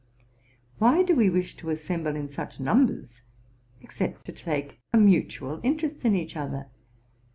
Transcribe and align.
Why 0.79 1.03
do 1.03 1.15
we 1.15 1.29
wish 1.29 1.55
to 1.57 1.69
assemble 1.69 2.15
in 2.15 2.27
such 2.27 2.59
numbers, 2.59 3.21
except 3.81 4.25
to 4.25 4.31
take 4.31 4.79
a 4.91 4.97
mutual 4.97 5.59
interest 5.61 6.03
in 6.05 6.15
each 6.15 6.35
other? 6.35 6.65